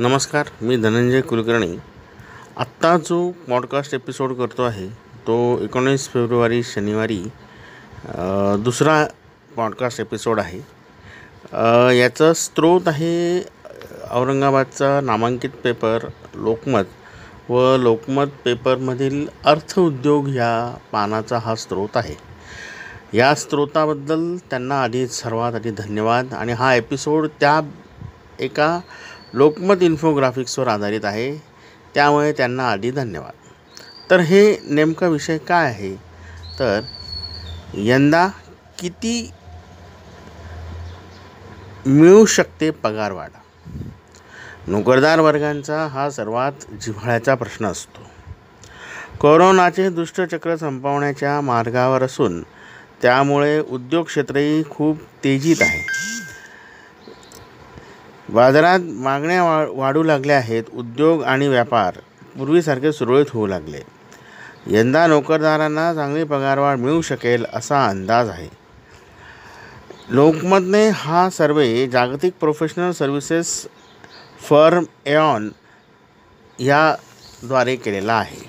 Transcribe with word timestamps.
नमस्कार 0.00 0.46
मी 0.62 0.76
धनंजय 0.76 1.20
कुलकर्णी. 1.20 1.76
आत्ता 2.58 2.96
जो 2.98 3.16
पॉडकास्ट 3.48 3.94
एपिसोड 3.94 4.32
करतो 4.34 4.62
आहे 4.62 4.86
तो 5.26 5.34
एकोणीस 5.62 6.08
फेब्रुवारी 6.08 6.62
शनिवारी 6.62 7.18
दुसरा 8.64 8.94
पॉडकास्ट 9.56 10.00
एपिसोड 10.00 10.40
आहे. 10.40 10.58
याचा 11.98 12.32
स्रोत 12.34 12.80
आहे 12.86 13.40
औरंगाबादचा 14.10 15.00
नामांकित 15.00 15.50
पेपर 15.64 16.06
लोकमत. 16.34 17.50
व 17.50 17.76
लोकमत 17.76 18.40
पेपरमधील 18.44 19.26
अर्थउद्योग 19.44 20.28
ह्या 20.28 20.76
पानाचा 20.92 21.38
हा 21.38 21.54
स्रोत 21.56 21.96
आहे. 21.96 22.14
या 23.18 23.34
स्रोताबद्दल 23.34 24.34
त्यांना 24.50 24.82
आधी 24.82 25.06
सर्वात 25.08 25.54
आधी 25.54 25.70
धन्यवाद. 25.70 26.34
आणि 26.34 26.52
हा 26.52 26.74
एपिसोड 26.74 27.28
त्या 27.40 27.60
एका 28.40 28.78
लोकमत 29.34 29.82
इन्फोग्राफिक्सवर 29.82 30.68
आधारित 30.68 31.04
आहे. 31.04 31.36
त्यामुळे 31.94 32.32
त्यांना 32.32 32.70
आधी 32.70 32.90
धन्यवाद. 32.90 33.32
तर 34.10 34.20
हे 34.20 34.56
नेमका 34.70 35.06
विषय 35.06 35.38
काय 35.38 35.66
आहे? 35.66 35.96
तर 36.58 36.80
यंदा 37.74 38.28
किती 38.78 39.30
मिळू 41.86 42.24
शकते 42.24 42.70
पगारवाढ 42.70 43.28
नोकरदार 44.66 45.20
वर्गांचा 45.20 45.86
हा 45.86 46.10
सर्वात 46.10 46.52
जिव्हाळ्याचा 46.80 47.34
प्रश्न 47.34 47.66
असतो. 47.66 48.00
कोरोनाचे 49.20 49.88
दुष्टचक्र 49.90 50.56
संपवण्याच्या 50.56 51.40
मार्गावर 51.40 52.02
असून 52.02 52.42
त्यामुळे 53.02 53.60
उद्योग 53.60 54.06
क्षेत्रही 54.06 54.62
खूप 54.70 54.98
तेजीत 55.24 55.56
आहे. 55.60 56.09
बाजारात 58.32 58.80
मागण्या 58.80 59.42
वा 59.44 59.64
वाढू 59.72 60.02
लागल्या 60.02 60.36
आहेत 60.36 60.64
उद्योग 60.72 61.22
आणि 61.22 61.48
व्यापार 61.48 61.98
पूर्वीसारखे 62.36 62.92
सुरळीत 62.92 63.26
होऊ 63.32 63.46
लागले. 63.46 63.80
यंदा 64.66 65.06
नोकरदारांना 65.06 65.94
चांगली 65.94 66.24
पगारवाढ 66.24 66.78
मिळू 66.78 67.00
शकेल 67.00 67.46
असा 67.52 67.84
अंदाज 67.86 68.28
आहे. 68.28 68.48
लोकमतने 70.08 70.88
हा 70.88 71.28
सर्वे 71.30 71.86
जागतिक 71.86 72.32
प्रोफेशनल 72.40 72.90
सर्व्हिसेस 72.90 73.66
फर्म 74.48 74.84
एऑन 75.06 75.50
याद्वारे 76.58 77.76
केलेला 77.76 78.14
आहे. 78.14 78.48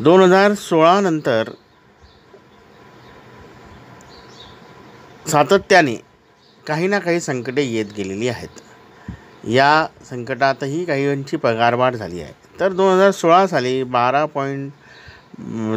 दोन 0.00 0.20
हजार 0.20 0.54
सोळानंतर 0.54 1.50
सातत्याने 5.26 6.09
काही 6.66 6.88
ना 6.88 6.98
काही 6.98 7.20
संकटे 7.20 7.62
येत 7.62 7.92
गेलेली 7.96 8.28
आहेत. 8.28 8.60
या 9.48 9.86
संकटातही 10.10 10.84
काहींची 10.84 11.36
पगारवाढ 11.36 11.94
झाली 11.96 12.20
आहे. 12.20 12.32
तर 12.60 12.72
दोन 12.72 12.92
हजार 12.92 13.10
सोळा 13.10 13.46
साली 13.46 13.82
बारा 13.84 14.24
पॉईंट 14.24 14.70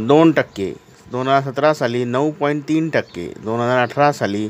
दोन 0.08 0.32
टक्के 0.32 0.74
दोन 1.12 1.28
हजार 1.28 1.52
सतरा 1.52 1.74
साली 1.74 2.04
नऊ 2.06 2.32
पॉईंट 2.32 2.64
तीन 2.68 2.90
टक्के 2.90 3.28
दोन 3.44 3.60
हजार 3.60 3.82
अठरा 3.82 4.12
साली 4.12 4.48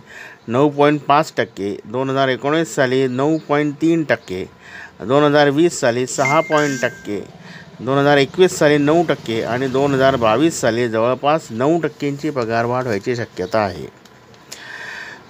नऊ 0.48 0.70
पॉईंट 0.70 1.02
पाच 1.02 1.34
टक्के 1.38 1.76
दोन 1.86 2.10
हजार 2.10 2.30
एकोणीस 2.30 2.76
साली 2.76 3.08
नऊ 3.08 3.38
पॉईंट 3.48 3.76
तीन 3.82 4.04
टक्के 4.04 4.46
दोन 5.08 5.24
हजार 5.24 5.50
वीस 5.50 5.80
साली 5.80 6.06
सहा 6.08 6.40
पॉईंट 6.42 6.82
टक्के 6.82 7.20
दोन 7.80 7.98
हजार 7.98 8.18
एकवीस 8.18 8.58
साली 8.60 8.78
नऊ 8.78 9.04
टक्के 9.04 9.42
आणि 9.44 9.68
दोन 9.68 9.94
हजार 9.94 10.16
बावीस 10.16 10.62
साली 10.62 10.88
जवळपास 10.90 11.48
नऊ 11.52 11.80
टक्क्यांची 11.82 12.30
पगारवाढ 12.30 12.84
व्हायची 12.84 13.16
शक्यता 13.16 13.60
आहे. 13.60 13.88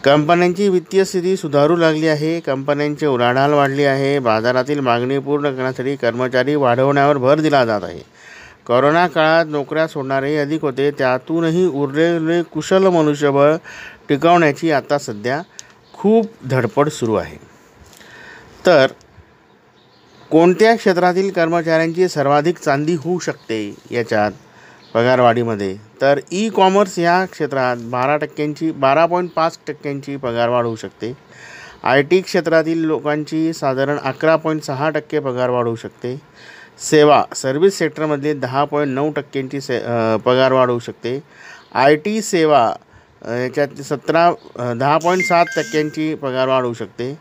कंपन्यांची 0.04 0.68
वित्तीय 0.70 1.06
स्थिती 1.06 1.38
सुधारू 1.38 1.76
लागली 1.76 2.08
आहे 2.08 2.40
कंपन्यांची 2.40 3.06
उलाढाल 3.06 3.54
वाढली 3.54 3.84
आहे 3.84 4.20
बाजारातील 4.20 4.80
मागणी 4.80 5.20
पूर्ण 5.20 5.52
करण्यासाठी 5.52 5.96
कर्मचारी 5.96 6.56
वाढवण्यावर 6.56 7.18
भर 7.18 7.40
दिला 7.40 7.66
जात 7.66 7.84
आहे. 7.84 8.02
कोरोना 8.68 9.08
काळात 9.08 9.46
नोकऱ्या 9.46 9.88
सोडणारेही 9.88 10.38
अधिक 10.38 10.62
होते 10.62 10.92
त्यातूनही 10.92 11.66
उरलेले 11.68 12.42
कुशल 12.44 12.88
मनुष्यबळ 12.88 13.56
टिकवण्याची 14.10 14.72
आता 14.72 14.98
सध्या 14.98 15.42
खूप 15.94 16.26
धडपड 16.50 16.90
सुरू 16.90 17.16
आहे. 17.16 17.38
तर 18.66 18.88
कोणत्या 20.32 20.76
क्षेत्रातील 20.76 21.32
कर्मचाऱ्यांची 21.32 22.08
सर्वाधिक 22.08 22.58
चांदी 22.58 22.96
होऊ 22.96 23.20
शकते? 23.20 23.76
याच्यात 23.92 24.32
पगारवाढीमध्ये. 24.94 25.76
तर 26.02 26.20
ई 26.32 26.48
कॉमर्स 26.56 26.98
ह्या 27.00 27.24
क्षेत्रात 27.26 27.78
बारा 27.92 28.18
टक्क्यांची 28.18 28.72
बारा 28.72 29.06
पॉईंट 29.06 29.30
पाच 29.36 29.58
टक्क्यांची 29.68 30.16
पगारवाढ 30.18 30.66
होऊ 30.66 30.76
शकते. 30.76 31.14
आय 31.84 32.02
टी 32.02 32.20
क्षेत्रातील 32.22 32.84
लोकांची 32.88 33.54
साधारण 33.54 33.98
अकरा 33.98 34.36
पॉईंट 34.36 34.62
सहा 34.64 34.90
टक्के 34.90 35.20
पगारवाढ 35.20 35.68
होऊ 35.68 35.76
शकते. 35.76 36.16
सेवा 36.82 37.24
सर्व्हिस 37.36 37.78
सेक्टरमधली 37.78 38.34
दहा 38.34 38.64
पॉईंट 38.66 38.94
नऊ 38.94 39.12
टक्क्यांची 39.16 39.62
से 39.62 39.80
पगारवाढ 40.26 40.70
होऊ 40.70 40.80
शकते. 40.80 41.20
आय 41.74 41.96
टी 41.96 42.22
सेवा 42.22 42.66
याच्यात 43.28 43.82
सतरा 43.82 44.32
दहा 44.58 44.98
पॉईंट 45.04 45.24
सात 45.26 45.46
टक्क्यांची 45.56 46.14
पगारवाढ 46.16 46.64
होऊ 46.64 46.74
शकते. 46.74 47.14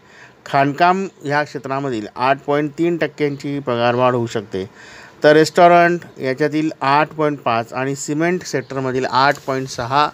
खाणकाम 0.47 1.07
ह्या 1.25 1.43
क्षेत्रामधील 1.45 2.07
आठ 2.17 2.39
पॉईंट 2.47 2.71
तीन 2.79 2.97
टक्क्यांची 2.97 3.59
पगारवाढ 3.67 4.15
होऊ 4.15 4.27
शकते. 4.27 4.65
तर 5.23 5.33
रेस्टॉरंट 5.33 6.05
याच्यातील 6.21 6.71
आठ 6.81 7.13
पॉईंट 7.15 7.39
पाच 7.41 7.73
आणि 7.73 7.95
सिमेंट 7.97 8.45
सेक्टरमधील 8.47 9.05
आठ 9.05 9.39
पॉईंट 9.47 9.69
सहा 9.69 10.09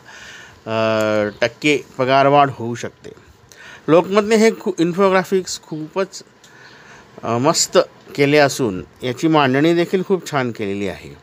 टक्के 1.40 1.76
पगारवाढ 1.98 2.50
होऊ 2.54 2.74
शकते. 2.74 3.10
लोकमतने 3.88 4.36
हे 4.36 4.50
खू 4.60 4.72
इन्फोग्राफिक्स 4.78 5.60
खूपच 5.62 6.22
मस्त 7.42 7.78
केले 8.16 8.38
असून 8.38 8.82
याची 9.02 9.28
मांडणी 9.28 9.74
देखील 9.74 10.02
खूप 10.06 10.30
छान 10.30 10.50
केलेली 10.52 10.88
आहे. 10.88 11.14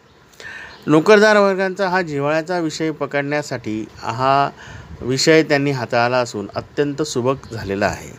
नोकरदार 0.88 1.38
वर्गांचा 1.38 1.88
हा 1.90 2.02
जिव्हाळ्याचा 2.02 2.60
विषय 2.60 2.92
पकडण्यासाठी 2.92 3.86
हा 3.98 4.50
विषय 5.02 5.44
त्यांनी 5.44 5.72
हाताळला 5.72 6.18
असून 6.18 6.48
अत्यंत 6.56 7.02
सुबक 7.02 7.52
झालेला 7.54 7.86
आहे. 7.86 8.12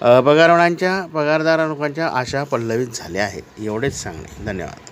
पगारवाढांच्या 0.00 1.00
पगारदार 1.14 1.66
लोकांच्या 1.68 2.06
आशा 2.08 2.44
पल्लवित 2.44 2.86
झाल्या 2.94 3.24
आहेत. 3.24 3.42
एवढेच 3.58 4.02
सांगणे. 4.02 4.44
धन्यवाद. 4.44 4.90